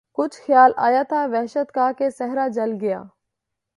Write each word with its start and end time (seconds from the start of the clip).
کچھ 0.17 0.37
خیال 0.45 0.71
آیا 0.87 1.03
تھا 1.09 1.25
وحشت 1.31 1.71
کا 1.71 1.91
کہ 1.97 2.09
صحرا 2.09 2.47
جل 2.55 2.71
گیا 2.81 3.01